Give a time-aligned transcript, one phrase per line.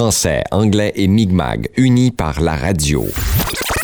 [0.00, 3.04] Français, anglais et Mi'kmaq, unis par la radio.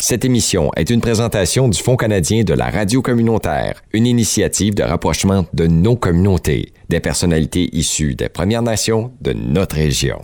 [0.01, 4.83] Cette émission est une présentation du Fonds canadien de la radio communautaire, une initiative de
[4.83, 10.23] rapprochement de nos communautés, des personnalités issues des Premières Nations de notre région.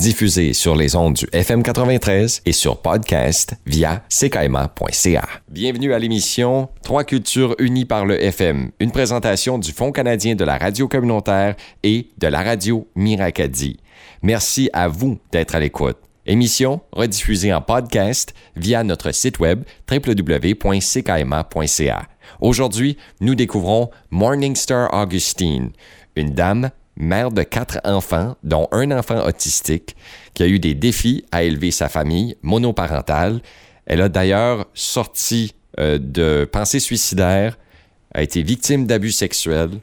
[0.00, 5.28] Diffusé sur les ondes du FM 93 et sur podcast via ckaima.ca.
[5.50, 10.44] Bienvenue à l'émission Trois cultures unies par le FM, une présentation du Fonds canadien de
[10.44, 13.80] la radio communautaire et de la radio Miracadi.
[14.22, 15.98] Merci à vous d'être à l'écoute.
[16.24, 20.42] Émission rediffusée en podcast via notre site web www.ckma.ca.
[22.40, 25.70] Aujourd'hui, nous découvrons Morningstar Augustine,
[26.16, 26.70] une dame
[27.02, 29.96] mère de quatre enfants, dont un enfant autistique,
[30.34, 33.40] qui a eu des défis à élever sa famille monoparentale.
[33.86, 37.58] Elle a d'ailleurs sorti euh, de pensées suicidaires,
[38.14, 39.80] a été victime d'abus sexuels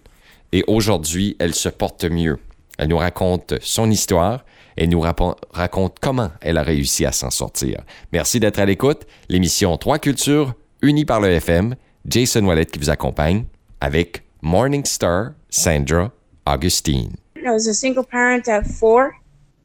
[0.51, 2.39] et aujourd'hui, elle se porte mieux.
[2.77, 4.45] Elle nous raconte son histoire
[4.77, 7.81] et nous raconte comment elle a réussi à s'en sortir.
[8.13, 9.05] Merci d'être à l'écoute.
[9.27, 11.75] L'émission Trois cultures unies par le FM.
[12.05, 13.43] Jason Wallet qui vous accompagne
[13.81, 16.11] avec Morningstar Sandra
[16.49, 17.15] Augustine.
[17.45, 19.15] I was a single parent at four.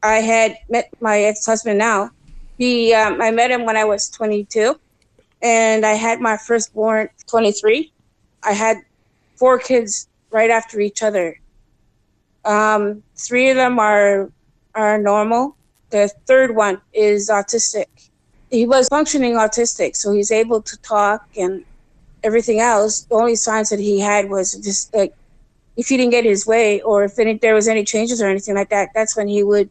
[0.03, 2.11] I had met my ex-husband now.
[2.59, 4.79] He, um, I met him when I was 22,
[5.41, 7.91] and I had my firstborn 23.
[8.43, 8.77] I had
[9.35, 11.39] four kids right after each other.
[12.45, 14.29] Um, three of them are
[14.75, 15.55] are normal.
[15.89, 17.87] The third one is autistic.
[18.51, 21.65] He was functioning autistic, so he's able to talk and
[22.23, 23.01] everything else.
[23.09, 25.15] The only signs that he had was just like
[25.77, 28.55] if he didn't get his way or if any, there was any changes or anything
[28.55, 29.69] like that, that's when he would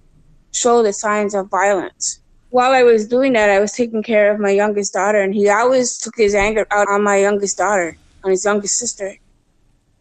[0.52, 2.20] show the signs of violence.
[2.50, 5.48] While I was doing that, I was taking care of my youngest daughter, and he
[5.48, 9.16] always took his anger out on my youngest daughter, on his youngest sister.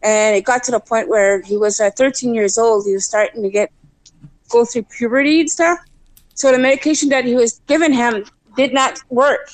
[0.04, 2.86] And it got to the point where he was uh, 13 years old.
[2.86, 3.72] He was starting to get
[4.50, 5.80] go through puberty and stuff.
[6.36, 9.50] So the medication that he was giving him did not work,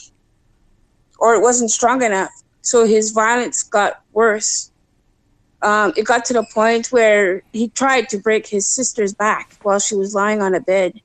[1.19, 2.31] or it wasn't strong enough.
[2.61, 4.68] So his violence got worse
[5.61, 9.79] um, it got to the point where he tried to break his sister's back while
[9.79, 11.01] she was lying on a bed.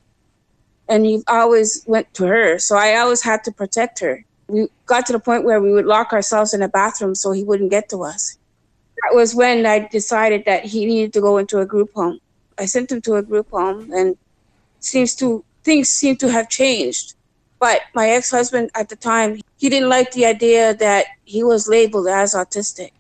[0.89, 2.59] And he always went to her.
[2.59, 4.25] So I always had to protect her.
[4.49, 7.43] We got to the point where we would lock ourselves in a bathroom so he
[7.43, 8.39] wouldn't get to us.
[9.03, 12.21] That was when I decided that he needed to go into a group home.
[12.59, 14.17] I sent him to a group home and
[14.79, 17.15] seems to things seem to have changed.
[17.59, 22.07] But my ex-husband at the time, he didn't like the idea that he was labeled
[22.07, 22.91] as autistic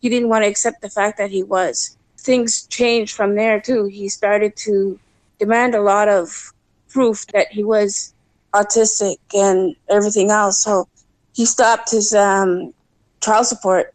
[0.00, 1.96] he didn't want to accept the fact that he was.
[2.18, 3.84] Things changed from there too.
[3.86, 4.98] He started to
[5.38, 6.52] demand a lot of
[6.88, 8.14] proof that he was
[8.54, 10.62] autistic and everything else.
[10.62, 10.88] So
[11.34, 12.72] he stopped his um,
[13.20, 13.94] support.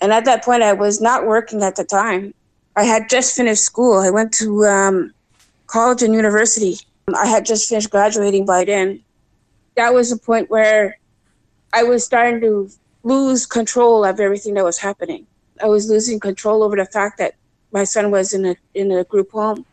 [0.00, 2.34] And at that point, I was not working at the time.
[2.74, 4.00] I had just finished school.
[4.00, 5.14] I went to um,
[5.66, 6.78] college and university.
[7.14, 9.02] I had just finished graduating by then.
[9.76, 10.98] That was the point where
[11.72, 12.70] I was starting to
[13.02, 15.26] lose control of everything that was happening.
[15.62, 17.34] I was losing control over the fact that
[17.72, 19.64] my son was in a in a group home.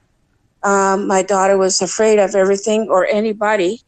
[0.63, 3.81] Um, my daughter was afraid of everything or anybody,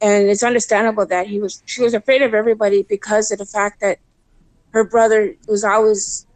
[0.00, 1.62] and it's understandable that he was.
[1.66, 3.98] She was afraid of everybody because of the fact that
[4.72, 6.26] her brother was always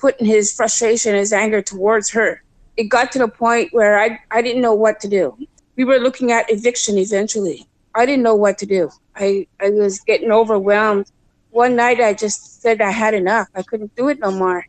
[0.00, 2.42] putting his frustration, his anger towards her.
[2.76, 5.36] It got to the point where I I didn't know what to do.
[5.76, 7.66] We were looking at eviction eventually.
[7.94, 8.90] I didn't know what to do.
[9.14, 11.06] I I was getting overwhelmed
[11.50, 13.48] one night I just said I had enough.
[13.54, 14.66] I couldn't do it no more.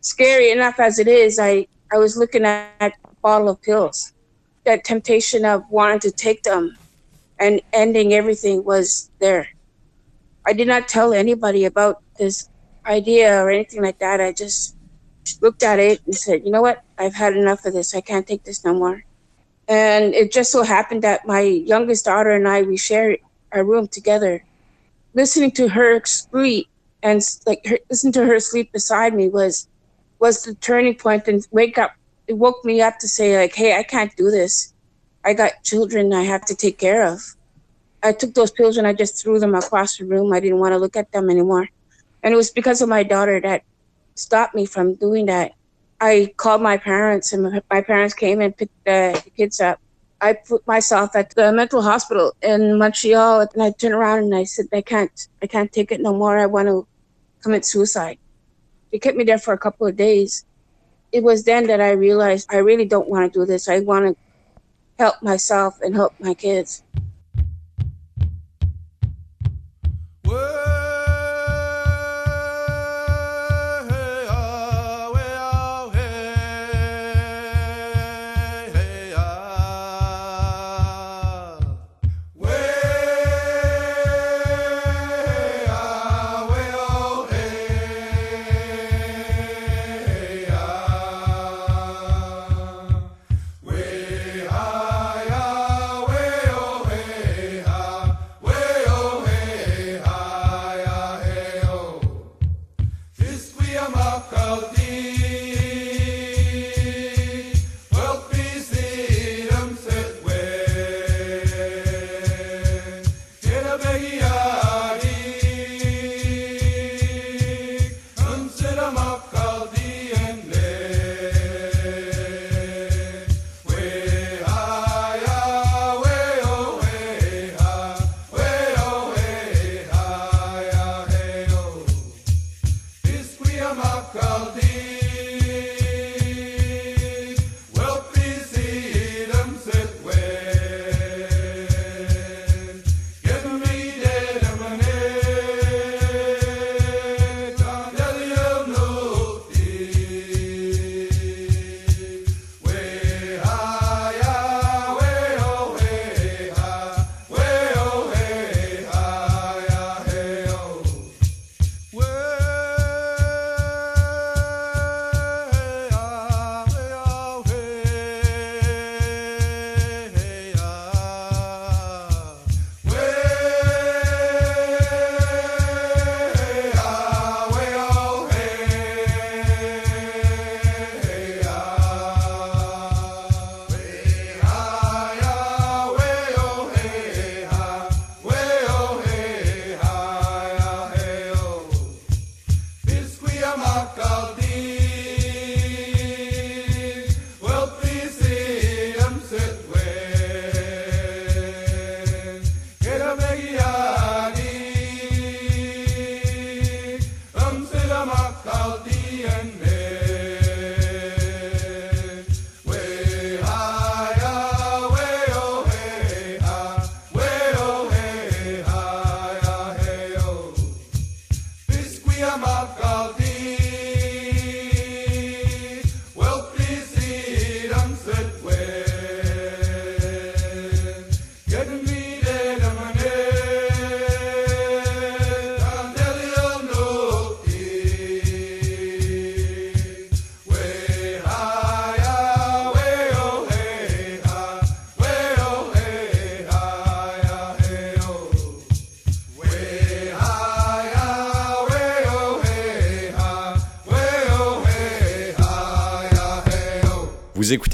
[0.00, 4.12] Scary enough as it is, I, I was looking at a bottle of pills.
[4.64, 6.76] That temptation of wanting to take them
[7.38, 9.48] and ending everything was there.
[10.46, 12.48] I did not tell anybody about this
[12.86, 14.20] idea or anything like that.
[14.20, 14.76] I just
[15.40, 16.82] looked at it and said, you know what?
[16.98, 17.94] I've had enough of this.
[17.94, 19.04] I can't take this no more.
[19.68, 23.18] And it just so happened that my youngest daughter and I, we shared
[23.52, 24.44] a room together
[25.14, 26.68] listening to her sleep
[27.02, 29.68] and like her, listen to her sleep beside me was
[30.18, 31.92] was the turning point and wake up
[32.28, 34.72] it woke me up to say like hey i can't do this.
[35.24, 37.20] I got children i have to take care of.
[38.02, 40.32] I took those pills and i just threw them across the room.
[40.32, 41.68] I didn't want to look at them anymore.
[42.22, 43.62] And it was because of my daughter that
[44.14, 45.52] stopped me from doing that.
[46.00, 49.78] I called my parents and my parents came and picked the kids up
[50.22, 54.44] I put myself at the mental hospital in Montreal and I turned around and I
[54.44, 55.10] said, I can't,
[55.42, 56.38] I can't take it no more.
[56.38, 56.86] I want to
[57.42, 58.18] commit suicide.
[58.92, 60.44] They kept me there for a couple of days.
[61.10, 63.68] It was then that I realized I really don't want to do this.
[63.68, 64.16] I want to
[64.96, 66.84] help myself and help my kids.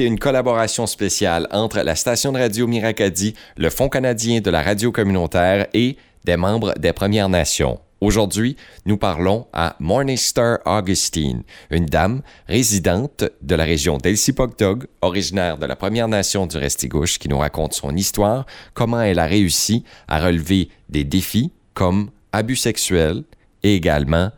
[0.00, 4.92] Une collaboration spéciale entre la station de radio Miracadi, le Fonds canadien de la radio
[4.92, 7.80] communautaire et des membres des Premières Nations.
[8.00, 8.56] Aujourd'hui,
[8.86, 15.74] nous parlons à Morningstar Augustine, une dame résidente de la région d'Elsipogtog, originaire de la
[15.74, 20.68] Première Nation du Restigouche, qui nous raconte son histoire, comment elle a réussi à relever
[20.88, 23.24] des défis comme abus sexuels
[23.64, 24.30] et également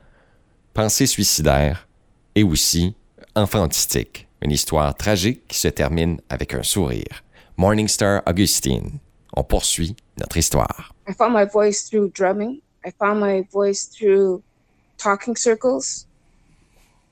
[0.72, 1.86] pensée suicidaire
[2.34, 2.94] et aussi
[3.34, 4.29] enfantistique.
[4.42, 7.22] Une histoire tragique qui se termine avec un sourire.
[7.58, 8.98] Morningstar Augustine.
[9.36, 10.94] On poursuit notre histoire.
[11.06, 12.62] I found my voice through drumming.
[12.84, 14.42] I found my voice through
[14.96, 16.06] talking circles.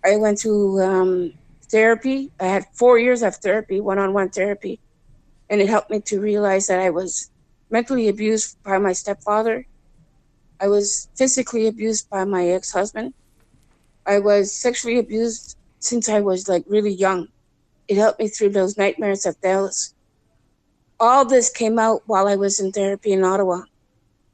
[0.03, 1.33] I went to um,
[1.71, 2.31] therapy.
[2.41, 4.81] I had four years of therapy, one on one therapy.
[5.51, 7.31] And it helped me to realize that I was
[7.71, 9.67] mentally abused by my stepfather.
[10.61, 13.13] I was physically abused by my ex husband.
[14.07, 17.29] I was sexually abused since I was like really young.
[17.89, 19.95] It helped me through those nightmares of Dallas.
[21.01, 23.63] All this came out while I was in therapy in Ottawa.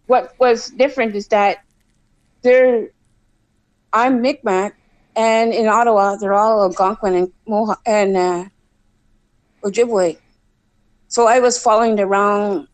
[0.07, 1.59] What was different is that
[2.43, 2.89] there,
[3.93, 4.73] I'm Mi'kmaq,
[5.17, 8.45] and in Ottawa they're all Algonquin and Mohawk and uh,
[9.63, 10.19] Ojibwe.
[11.09, 12.67] So I was following the wrong,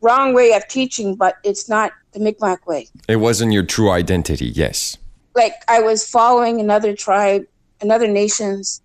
[0.00, 2.88] wrong way of teaching, but it's not the Mi'kmaq way.
[3.08, 4.96] It wasn't your true identity, yes.
[5.34, 7.46] Like I was following another tribe,
[7.80, 8.82] another nation's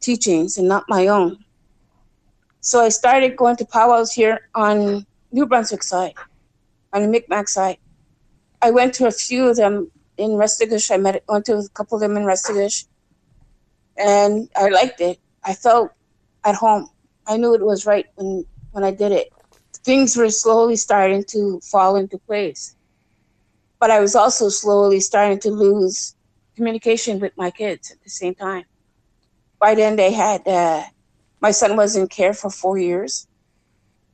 [0.00, 1.44] teachings, and not my own.
[2.60, 6.14] So I started going to powwows here on New Brunswick side,
[6.92, 7.78] on the Mi'kmaq side.
[8.60, 10.90] I went to a few of them in Restigouche.
[10.90, 12.86] I met went to a couple of them in Restigouche,
[13.96, 15.18] and I liked it.
[15.44, 15.90] I felt
[16.44, 16.88] at home.
[17.26, 19.32] I knew it was right when when I did it.
[19.84, 22.76] Things were slowly starting to fall into place,
[23.80, 26.14] but I was also slowly starting to lose
[26.56, 28.64] communication with my kids at the same time.
[29.60, 30.82] By then, they had uh,
[31.40, 33.26] my son was in care for four years.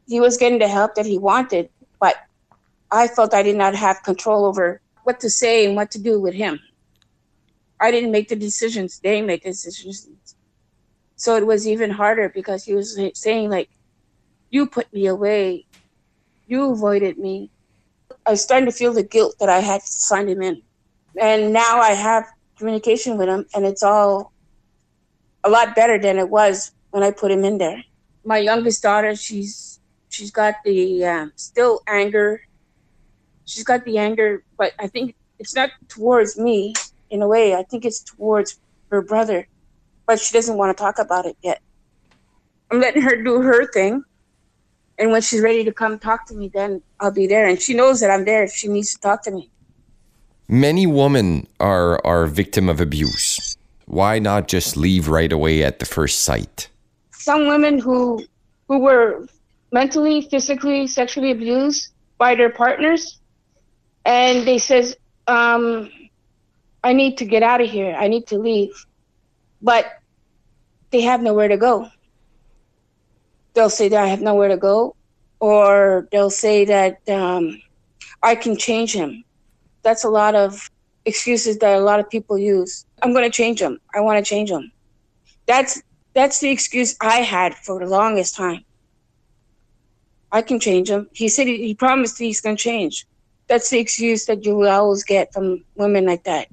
[0.07, 2.17] He was getting the help that he wanted, but
[2.91, 6.21] I felt I did not have control over what to say and what to do
[6.21, 6.61] with him.
[7.81, 10.09] I didn't make the decisions; they made the decisions.
[11.17, 13.71] So it was even harder because he was saying like,
[14.51, 15.67] "You put me away,
[16.47, 17.51] you avoided me."
[18.27, 20.63] I starting to feel the guilt that I had signed him in,
[21.21, 22.25] and now I have
[22.59, 24.33] communication with him, and it's all
[25.45, 27.83] a lot better than it was when I put him in there.
[28.25, 32.41] My youngest daughter, she's she's got the um, still anger.
[33.45, 36.75] She's got the anger, but I think it's not towards me
[37.11, 37.55] in a way.
[37.55, 38.59] I think it's towards
[38.91, 39.49] her brother,
[40.07, 41.61] but she doesn't want to talk about it yet.
[42.71, 44.03] I'm letting her do her thing,
[44.99, 47.47] and when she's ready to come talk to me, then I'll be there.
[47.47, 49.51] And she knows that I'm there if she needs to talk to me.
[50.49, 53.57] Many women are are victim of abuse.
[53.87, 56.69] Why not just leave right away at the first sight?
[57.29, 58.25] some women who
[58.69, 59.27] who were
[59.71, 63.19] mentally, physically, sexually abused by their partners,
[64.07, 65.91] and they says, um,
[66.83, 67.95] "I need to get out of here.
[68.05, 68.75] I need to leave,"
[69.61, 69.85] but
[70.91, 71.91] they have nowhere to go.
[73.53, 74.97] They'll say that I have nowhere to go,
[75.41, 77.61] or they'll say that um,
[78.23, 79.25] I can change him.
[79.89, 80.71] That's a lot of
[81.07, 82.85] excuses that a lot of people use.
[83.03, 83.79] I'm going to change them.
[83.95, 84.71] I want to change them.
[85.47, 85.81] That's
[86.13, 88.67] that's the excuse I had for the longest time.
[90.31, 91.09] I can change him.
[91.15, 93.07] He said he, he promised he's going to change.
[93.47, 96.49] That's the excuse that you will always get from women like that.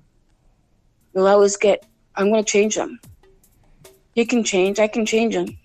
[1.13, 3.01] You'll always get, I'm going to change him.
[4.13, 4.79] He can change.
[4.79, 5.57] I can change him.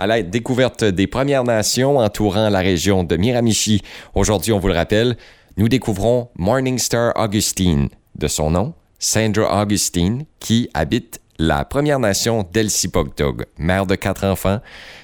[0.00, 3.82] À la découverte des Premières Nations entourant la région de Miramichi.
[4.14, 5.18] Aujourd'hui, on vous le rappelle,
[5.58, 13.44] nous découvrons Morningstar Augustine, de son nom, Sandra Augustine, qui habite la Première Nation d'Elsipogtog,
[13.58, 14.60] mère de quatre enfants,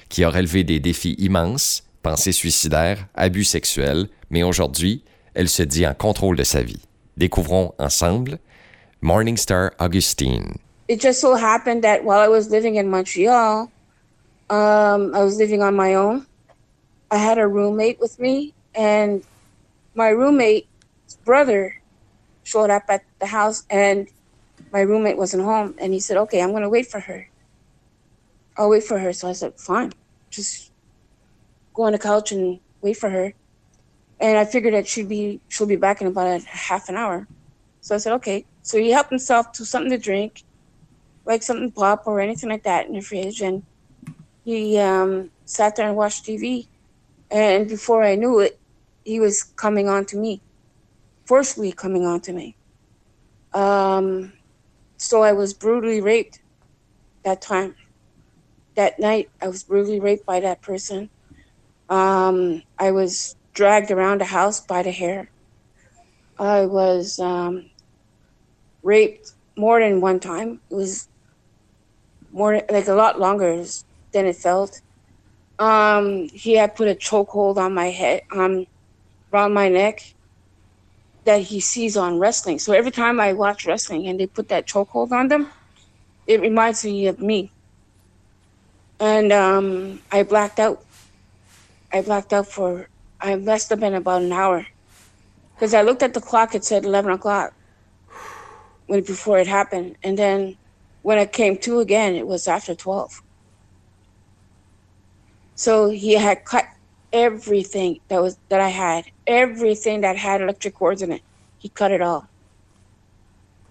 [0.09, 5.03] qui a relevé des défis immenses, pensées suicidaires, abus sexuels, mais aujourd'hui,
[5.35, 6.81] elle se dit en contrôle de sa vie.
[7.17, 8.39] Découvrons ensemble
[9.01, 10.55] Morningstar Augustine.
[10.89, 13.69] It just so happened that while I was living in Montreal,
[14.49, 16.25] um, I was living on my own.
[17.11, 19.23] I had a roommate with me, and
[19.95, 21.81] my roommate's brother
[22.43, 24.07] showed up at the house, and
[24.71, 25.75] my roommate wasn't home.
[25.79, 27.29] And he said, "Okay, I'm going to wait for her.
[28.57, 29.93] I'll wait for her." So I said, "Fine,
[30.29, 30.71] just
[31.73, 33.33] go on the couch and wait for her."
[34.19, 37.27] And I figured that she'd be she'll be back in about a half an hour.
[37.81, 40.43] So I said, "Okay." So he helped himself to something to drink,
[41.25, 43.63] like something pop or anything like that in the fridge, and
[44.47, 46.67] he um, sat there and watched TV.
[47.29, 48.57] And before I knew it,
[49.03, 50.41] he was coming on to me,
[51.25, 52.55] forcefully coming on to me.
[53.53, 54.31] Um,
[54.95, 56.39] so I was brutally raped
[57.25, 57.75] that time.
[58.75, 61.09] That night, I was brutally raped by that person.
[61.89, 65.29] Um, I was dragged around the house by the hair.
[66.39, 67.69] I was um,
[68.81, 70.61] raped more than one time.
[70.71, 71.09] It was
[72.31, 73.49] more like a lot longer
[74.17, 74.81] than it felt.
[75.59, 78.65] Um, he had put a chokehold on my head, um,
[79.31, 80.01] around my neck,
[81.25, 82.57] that he sees on wrestling.
[82.57, 85.51] So every time I watch wrestling and they put that chokehold on them,
[86.25, 87.51] it reminds me of me.
[88.99, 90.83] And um, I blacked out.
[91.93, 92.89] I blacked out for,
[93.21, 94.65] I must have been about an hour.
[95.53, 97.53] Because I looked at the clock, it said 11 o'clock
[98.87, 99.95] when before it happened.
[100.03, 100.57] And then
[101.03, 103.21] when I came to again, it was after 12.
[105.57, 106.65] So he had cut
[107.11, 111.23] everything that was that I had, everything that had electric cords in it.
[111.57, 112.27] He cut it all.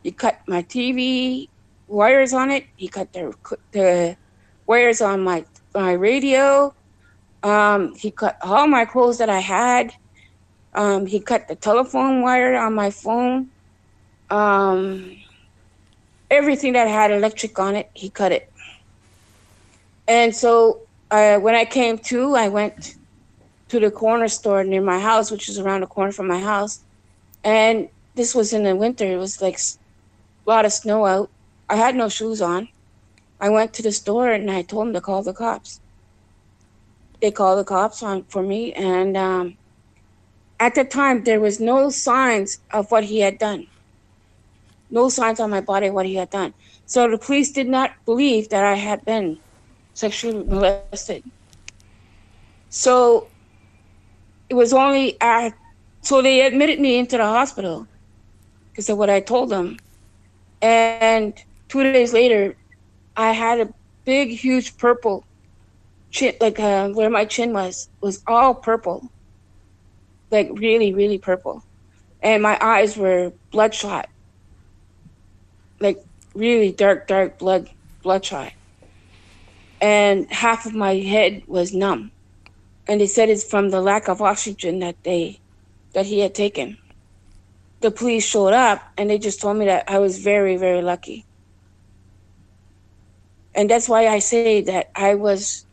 [0.02, 1.48] He cut my TV
[1.86, 2.66] wires on it.
[2.76, 3.32] He cut the
[3.70, 4.16] the
[4.66, 5.44] wires on my
[5.74, 6.74] my radio.
[7.44, 9.94] Um, he cut all my clothes that I had.
[10.74, 13.48] Um, he cut the telephone wire on my phone.
[14.28, 15.18] Um,
[16.32, 18.52] everything that had electric on it, he cut it.
[20.08, 22.96] And so uh, when I came to, I went
[23.68, 26.84] to the corner store near my house, which is around the corner from my house.
[27.44, 29.04] And this was in the winter.
[29.04, 31.30] It was like a lot of snow out.
[31.68, 32.68] I had no shoes on.
[33.40, 35.80] I went to the store and I told them to call the cops.
[37.20, 39.56] They called the cops on for me, and um,
[40.60, 43.66] at the time there was no signs of what he had done.
[44.90, 46.54] No signs on my body what he had done.
[46.84, 49.38] So the police did not believe that I had been
[49.96, 51.24] sexually molested.
[52.68, 53.28] So
[54.50, 55.54] it was only at,
[56.02, 57.88] so they admitted me into the hospital
[58.70, 59.78] because of what I told them.
[60.60, 61.32] And
[61.68, 62.54] two days later,
[63.16, 63.72] I had a
[64.04, 65.24] big, huge purple
[66.10, 69.10] chin, like uh, where my chin was, was all purple,
[70.30, 71.64] like really, really purple.
[72.22, 74.10] And my eyes were bloodshot,
[75.80, 76.04] like
[76.34, 77.70] really dark, dark blood,
[78.02, 78.52] bloodshot
[79.86, 82.10] and half of my head was numb.
[82.88, 85.38] And they said it's from the lack of oxygen that they
[85.92, 86.76] that he had taken.
[87.82, 91.24] The police showed up and they just told me that I was very, very lucky.
[93.54, 95.66] And that's why I say that I was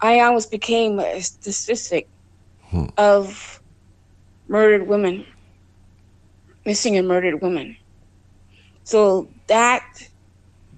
[0.00, 2.08] I almost became a statistic
[2.70, 2.86] hmm.
[2.96, 3.62] of
[4.48, 5.24] murdered women,
[6.66, 7.76] missing and murdered women.
[8.82, 9.84] So that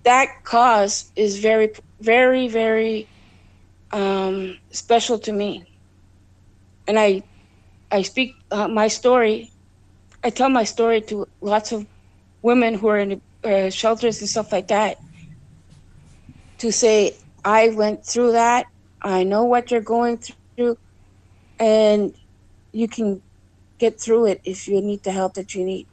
[0.02, 1.72] that cause is very
[2.02, 3.08] very, very
[3.92, 5.64] um, special to me.
[6.86, 7.22] And I,
[7.90, 9.50] I speak uh, my story.
[10.24, 11.86] I tell my story to lots of
[12.42, 14.96] women who are in uh, shelters and stuff like that.
[16.58, 18.66] To say I went through that.
[19.02, 20.18] I know what you're going
[20.56, 20.78] through,
[21.58, 22.14] and
[22.72, 23.20] you can
[23.78, 25.88] get through it if you need the help that you need.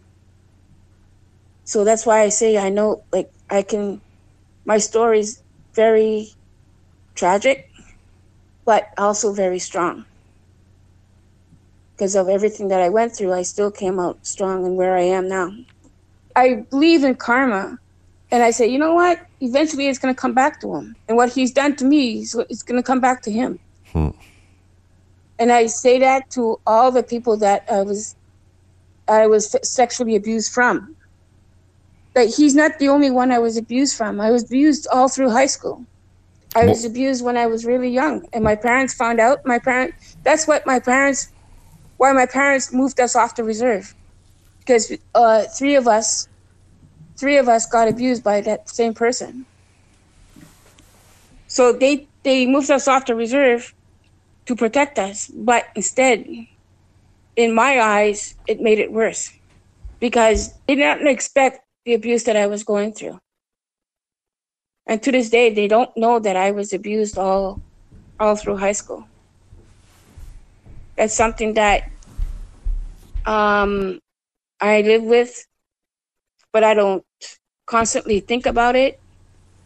[1.64, 4.02] So that's why I say I know, like I can.
[4.66, 5.42] My stories
[5.74, 6.30] very
[7.16, 7.70] tragic,
[8.66, 10.06] but also very strong.
[11.96, 15.02] Because of everything that I went through, I still came out strong and where I
[15.02, 15.52] am now.
[16.36, 17.78] I believe in karma.
[18.32, 19.20] And I say, you know what?
[19.42, 20.96] Eventually it's going to come back to him.
[21.08, 23.60] And what he's done to me, it's going to come back to him.
[23.92, 24.10] Hmm.
[25.40, 28.16] And I say that to all the people that I was
[29.08, 30.96] I was sexually abused from
[32.14, 34.20] that he's not the only one I was abused from.
[34.20, 35.86] I was abused all through high school.
[36.56, 39.40] I was abused when I was really young, and my parents found out.
[39.46, 39.94] My parent,
[40.24, 41.32] that's what my parents,
[41.98, 43.94] why my parents moved us off the reserve,
[44.60, 46.28] because uh, three of us,
[47.20, 49.46] three of us got abused by that same person.
[51.48, 53.74] So they they moved us off the reserve
[54.48, 56.26] to protect us, but instead,
[57.36, 59.32] in my eyes, it made it worse
[60.00, 63.18] because they didn't expect the abuse that I was going through.
[64.86, 67.60] And to this day, they don't know that I was abused all,
[68.20, 69.08] all through high school.
[70.96, 71.90] That's something that
[73.26, 74.00] um,
[74.62, 75.48] I live with,
[76.54, 77.04] but I don't
[77.66, 79.00] constantly think about it.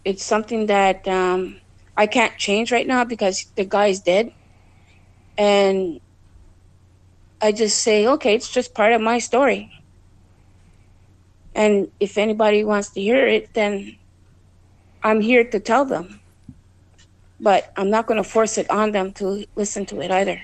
[0.06, 1.60] It's something that um,
[1.98, 4.32] I can't change right now because the guy's dead.
[5.38, 6.00] And
[7.42, 9.83] I just say, okay, it's just part of my story.
[11.56, 13.96] And if anybody wants to hear it, then
[15.04, 16.20] I'm here to tell them.
[17.40, 20.42] But I'm not going to force it on them to listen to it either.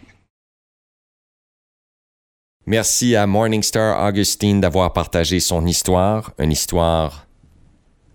[2.66, 7.26] Merci à Morningstar Augustine d'avoir partagé son histoire, une histoire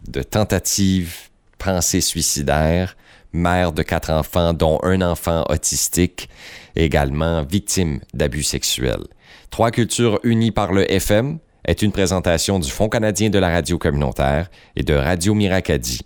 [0.07, 2.96] de tentative, pensée suicidaire,
[3.33, 6.28] mère de quatre enfants, dont un enfant autistique,
[6.76, 9.09] également victime d'abus sexuels.
[9.50, 13.79] Trois cultures unies par le FM est une présentation du Fonds canadien de la radio
[13.79, 16.00] communautaire et de Radio Miracadi,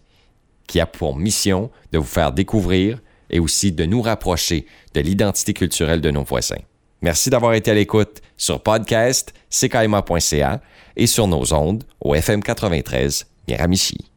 [0.66, 5.52] qui a pour mission de vous faire découvrir et aussi de nous rapprocher de l'identité
[5.52, 6.62] culturelle de nos voisins.
[7.02, 10.60] Merci d'avoir été à l'écoute sur podcast, ckaima.ca
[10.96, 14.10] et sur nos ondes au FM 93 Miramichi.